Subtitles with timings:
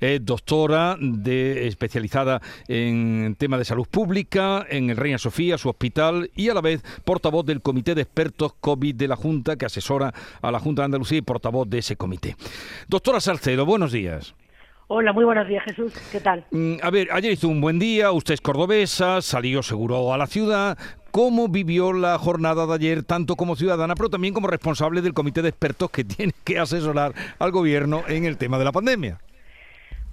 [0.00, 6.30] Es doctora de, especializada en temas de salud pública en el Reina Sofía, su hospital,
[6.36, 10.14] y a la vez portavoz del Comité de Expertos COVID de la Junta, que asesora
[10.40, 12.36] a la Junta de Andalucía y portavoz de ese comité.
[12.86, 14.34] Doctora Salcedo, buenos días.
[14.86, 15.92] Hola, muy buenos días, Jesús.
[16.12, 16.46] ¿Qué tal?
[16.52, 20.26] Mm, a ver, ayer hizo un buen día, usted es cordobesa, salió seguro a la
[20.26, 20.78] ciudad.
[21.10, 25.42] ¿Cómo vivió la jornada de ayer, tanto como ciudadana, pero también como responsable del comité
[25.42, 29.18] de expertos que tiene que asesorar al gobierno en el tema de la pandemia?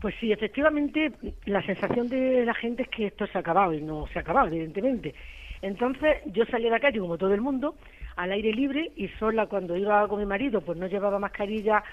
[0.06, 1.14] Pues sí, efectivamente,
[1.46, 4.22] la sensación de la gente es que esto se ha acabado y no se ha
[4.22, 5.16] acabado, evidentemente.
[5.64, 7.74] Entonces, yo salí a la calle, como todo el mundo,
[8.16, 11.84] al aire libre y sola cuando iba con mi marido, pues no llevaba mascarilla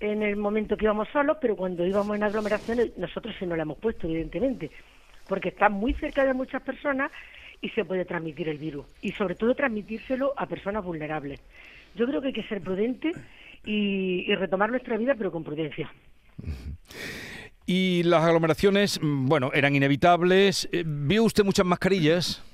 [0.00, 3.62] en el momento que íbamos solos, pero cuando íbamos en aglomeraciones, nosotros sí nos la
[3.62, 4.68] hemos puesto, evidentemente,
[5.28, 7.12] porque está muy cerca de muchas personas
[7.60, 11.40] y se puede transmitir el virus, y sobre todo transmitírselo a personas vulnerables.
[11.94, 13.12] Yo creo que hay que ser prudente
[13.64, 15.92] y, y retomar nuestra vida, pero con prudencia.
[17.74, 20.68] Y las aglomeraciones, mm, bueno, eran inevitables.
[20.72, 22.44] Eh, ¿Vio usted muchas mascarillas?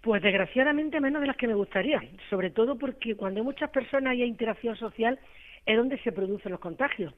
[0.00, 2.00] Pues desgraciadamente menos de las que me gustaría,
[2.30, 5.18] sobre todo porque cuando hay muchas personas y hay interacción social
[5.66, 7.12] es donde se producen los contagios.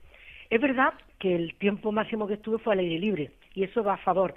[0.49, 3.95] Es verdad que el tiempo máximo que estuve fue al aire libre y eso va
[3.95, 4.35] a favor,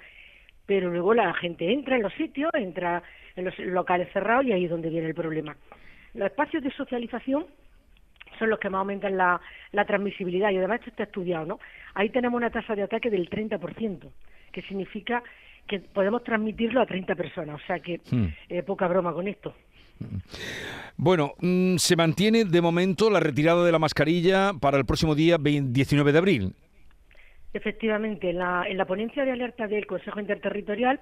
[0.66, 3.02] pero luego la gente entra en los sitios, entra
[3.34, 5.56] en los locales cerrados y ahí es donde viene el problema.
[6.12, 7.46] Los espacios de socialización
[8.38, 9.40] son los que más aumentan la,
[9.86, 11.60] transmisibilidad y además esto está estudiado, ¿no?
[11.94, 14.10] Ahí tenemos una tasa de ataque del 30%,
[14.52, 15.22] que significa
[15.66, 18.26] que podemos transmitirlo a 30 personas, o sea que hmm.
[18.48, 19.54] eh, poca broma con esto.
[20.96, 25.38] Bueno, mm, se mantiene de momento la retirada de la mascarilla para el próximo día
[25.38, 26.52] 19 de abril.
[27.52, 31.00] Efectivamente, en la, en la ponencia de alerta del Consejo Interterritorial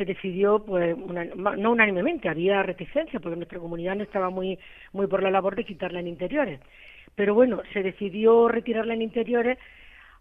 [0.00, 4.58] se decidió, pues, no unánimemente, había reticencia, porque nuestra comunidad no estaba muy,
[4.94, 6.58] muy por la labor de quitarla en interiores.
[7.14, 9.58] Pero bueno, se decidió retirarla en interiores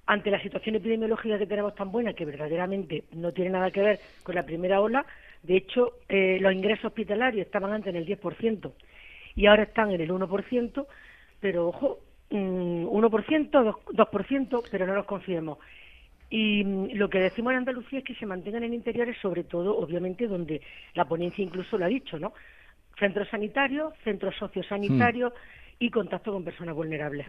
[0.05, 3.99] ante la situación epidemiológica que tenemos tan buena, que verdaderamente no tiene nada que ver
[4.21, 5.05] con la primera ola.
[5.43, 8.73] De hecho, eh, los ingresos hospitalarios estaban antes en el 10%
[9.35, 10.87] y ahora están en el 1%,
[11.39, 11.99] pero ojo,
[12.31, 15.57] 1%, mm, 2%, pero no nos confiemos.
[16.29, 19.77] Y mm, lo que decimos en Andalucía es que se mantengan en interiores, sobre todo,
[19.77, 20.61] obviamente, donde
[20.93, 22.33] la ponencia incluso lo ha dicho, ¿no?
[22.97, 25.33] Centros sanitarios, centros sociosanitarios.
[25.81, 27.25] y contacto con personas vulnerables.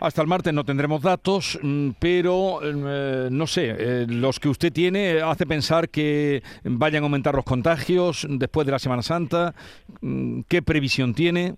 [0.00, 4.72] Hasta el martes no tendremos datos, mm, pero eh, no sé, eh, los que usted
[4.72, 9.54] tiene hace pensar que vayan a aumentar los contagios después de la Semana Santa.
[10.00, 11.54] Mm, ¿Qué previsión tiene?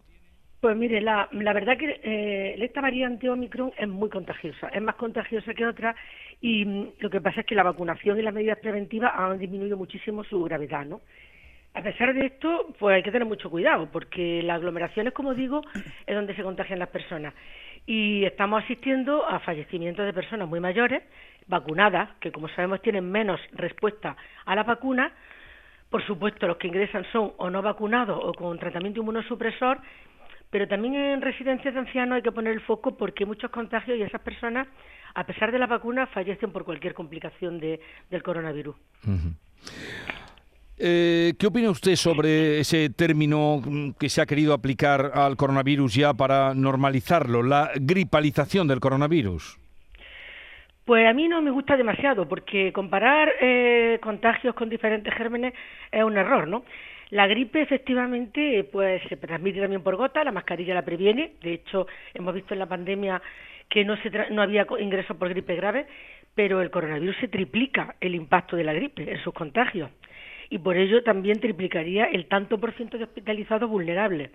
[0.61, 4.95] Pues mire, la, la verdad que eh, esta variante Omicron es muy contagiosa, es más
[4.97, 5.97] contagiosa que otra
[6.39, 9.79] y mm, lo que pasa es que la vacunación y las medidas preventivas han disminuido
[9.79, 11.01] muchísimo su gravedad, ¿no?
[11.73, 15.63] A pesar de esto, pues hay que tener mucho cuidado, porque las aglomeraciones, como digo,
[16.07, 17.33] es donde se contagian las personas.
[17.87, 21.03] Y estamos asistiendo a fallecimientos de personas muy mayores,
[21.47, 25.13] vacunadas, que como sabemos tienen menos respuesta a la vacuna.
[25.89, 29.79] Por supuesto, los que ingresan son o no vacunados o con tratamiento inmunosupresor
[30.51, 34.03] pero también en residencias de ancianos hay que poner el foco porque muchos contagios y
[34.03, 34.67] esas personas,
[35.15, 37.81] a pesar de la vacuna, fallecen por cualquier complicación de,
[38.11, 38.75] del coronavirus.
[40.77, 43.61] Eh, ¿Qué opina usted sobre ese término
[43.99, 49.59] que se ha querido aplicar al coronavirus ya para normalizarlo, la gripalización del coronavirus?
[50.87, 55.55] Pues a mí no me gusta demasiado, porque comparar eh, contagios con diferentes gérmenes
[55.93, 56.65] es un error, ¿no?
[57.11, 61.87] La gripe efectivamente pues se transmite también por gota, la mascarilla la previene, de hecho
[62.15, 63.21] hemos visto en la pandemia
[63.69, 65.87] que no, se no había ingresos por gripe grave,
[66.35, 69.91] pero el coronavirus se triplica el impacto de la gripe en sus contagios
[70.51, 74.31] y por ello también triplicaría el tanto por ciento de hospitalizados vulnerables.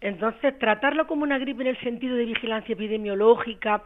[0.00, 3.82] Entonces, tratarlo como una gripe en el sentido de vigilancia epidemiológica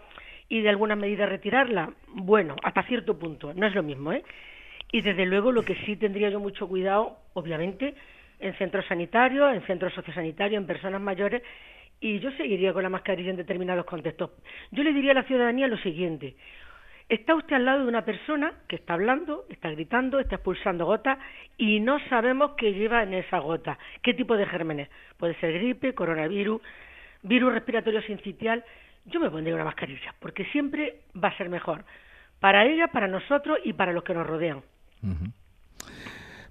[0.48, 4.22] y de alguna medida retirarla, bueno, hasta cierto punto, no es lo mismo, ¿eh?
[4.92, 7.94] Y desde luego lo que sí tendría yo mucho cuidado, obviamente,
[8.40, 11.42] en centros sanitarios, en centros sociosanitarios, en personas mayores,
[12.00, 14.30] y yo seguiría con la mascarilla en determinados contextos.
[14.70, 16.36] Yo le diría a la ciudadanía lo siguiente.
[17.08, 21.18] Está usted al lado de una persona que está hablando, está gritando, está expulsando gotas
[21.58, 23.78] y no sabemos qué lleva en esa gota.
[24.02, 24.88] ¿Qué tipo de gérmenes?
[25.18, 26.62] Puede ser gripe, coronavirus,
[27.22, 28.64] virus respiratorio sincitial.
[29.04, 31.84] Yo me pondría una mascarilla porque siempre va a ser mejor
[32.40, 34.62] para ella, para nosotros y para los que nos rodean.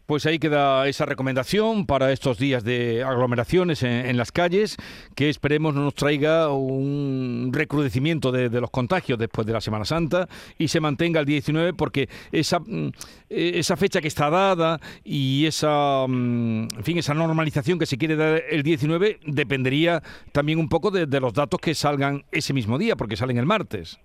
[0.06, 4.76] Pues ahí queda esa recomendación para estos días de aglomeraciones en, las calles,
[5.16, 10.28] que esperemos no nos traiga un recrudecimiento de, los contagios después de la Semana Santa
[10.58, 12.92] y se mantenga el 19 porque esa, mm,
[13.30, 18.18] esa fecha que está dada y esa, mm, en fin, esa normalización que se quiere
[18.18, 20.04] dar el 19 dependería
[20.34, 24.00] también un poco de los datos que salgan ese mismo día, porque salen el martes.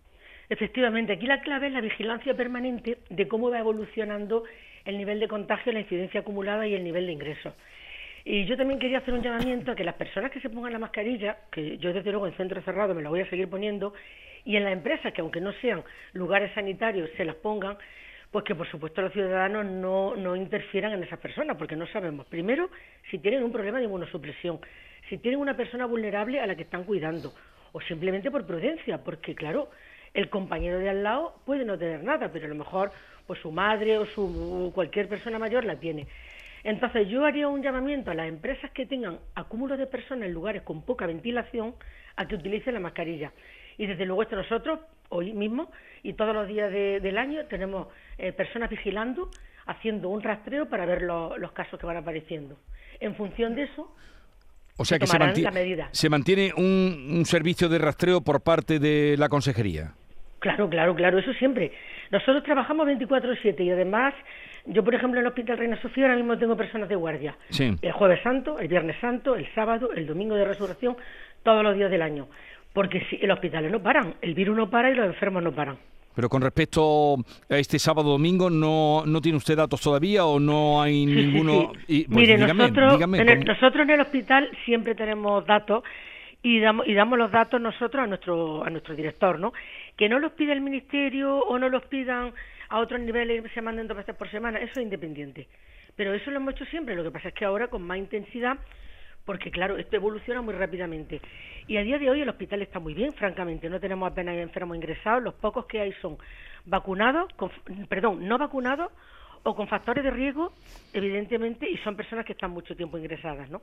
[0.51, 4.45] Efectivamente, aquí la clave es la vigilancia permanente de cómo va evolucionando
[4.85, 7.55] el nivel de contagio, la incidencia acumulada y el nivel de ingresos.
[8.25, 10.79] Y yo también quería hacer un llamamiento a que las personas que se pongan la
[10.79, 13.93] mascarilla, que yo desde luego en centro cerrado me la voy a seguir poniendo,
[14.45, 15.85] y en las empresas que aunque no sean
[16.15, 17.77] lugares sanitarios se las pongan,
[18.31, 22.27] pues que por supuesto los ciudadanos no, no interfieran en esas personas, porque no sabemos,
[22.27, 22.71] primero,
[23.11, 24.61] si tienen un problema de inmunosupresión,
[25.09, 27.33] si tienen una persona vulnerable a la que están cuidando,
[27.73, 29.71] o simplemente por prudencia, porque claro,
[30.15, 32.91] el compañero de al lado puede no tener nada, pero a lo mejor
[33.27, 36.07] pues su madre o su cualquier persona mayor la tiene.
[36.65, 40.63] Entonces yo haría un llamamiento a las empresas que tengan acúmulo de personas en lugares
[40.63, 41.75] con poca ventilación
[42.17, 43.33] a que utilicen la mascarilla.
[43.77, 45.71] Y desde luego esto nosotros, hoy mismo
[46.03, 47.89] y todos los días del año, tenemos
[48.19, 49.31] eh, personas vigilando,
[49.67, 52.59] haciendo un rastreo para ver los casos que van apareciendo.
[52.99, 53.95] En función de eso,
[54.79, 59.29] o sea que se mantiene, se mantiene un, servicio de rastreo por parte de la
[59.29, 59.93] consejería.
[60.39, 61.73] Claro, claro, claro, eso siempre.
[62.13, 64.15] Nosotros trabajamos 24/7 y además,
[64.67, 67.37] yo por ejemplo en el Hospital Reina Sofía ahora mismo tengo personas de guardia.
[67.59, 70.97] El jueves santo, el viernes santo, el sábado, el domingo de resurrección,
[71.43, 72.29] todos los días del año.
[72.73, 75.79] Porque si los hospitales no paran, el virus no para y los enfermos no paran.
[76.19, 77.15] Pero con respecto
[77.49, 81.71] a este sábado domingo, ¿no, no tiene usted datos todavía o no hay ninguno?
[81.87, 85.85] Y, pues, Mire, nosotros, en el, nosotros en el hospital siempre tenemos datos
[86.43, 89.53] y damos, y damos los datos nosotros a nuestro, a nuestro director, ¿no?
[89.97, 92.33] Que no los pida el ministerio o no los pidan
[92.69, 95.47] a otros niveles y se manden dos veces por semana, eso es independiente.
[95.95, 98.59] Pero eso lo hemos hecho siempre, lo que pasa es que ahora con más intensidad
[99.29, 101.21] porque claro, esto evoluciona muy rápidamente.
[101.67, 104.75] Y a día de hoy el hospital está muy bien, francamente, no tenemos apenas enfermos
[104.75, 106.17] ingresados, los pocos que hay son
[106.65, 107.31] vacunados,
[107.91, 108.91] perdón, no vacunados
[109.43, 110.55] o con factores de riesgo,
[110.95, 113.61] evidentemente, y son personas que están mucho tiempo ingresadas, ¿no?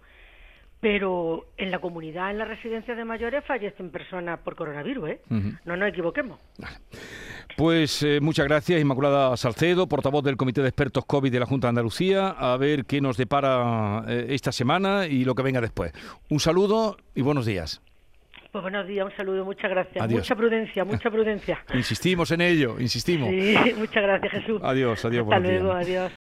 [0.79, 5.21] Pero en la comunidad, en las residencias de mayores, fallecen personas por coronavirus, ¿eh?
[5.65, 6.39] No nos equivoquemos.
[7.55, 11.67] Pues eh, muchas gracias, Inmaculada Salcedo, portavoz del Comité de Expertos COVID de la Junta
[11.67, 15.93] de Andalucía, a ver qué nos depara eh, esta semana y lo que venga después.
[16.29, 17.81] Un saludo y buenos días.
[18.51, 20.09] Pues buenos días, un saludo, muchas gracias.
[20.09, 21.59] Mucha prudencia, mucha prudencia.
[21.73, 23.29] insistimos en ello, insistimos.
[23.29, 24.61] Sí, muchas gracias, Jesús.
[24.61, 25.25] Adiós, adiós.
[25.25, 26.11] Hasta luego, adiós.